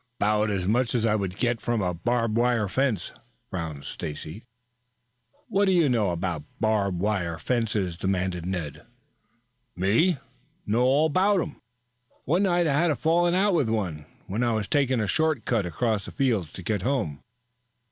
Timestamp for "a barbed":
1.83-2.35